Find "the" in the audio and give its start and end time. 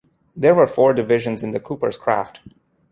1.51-1.59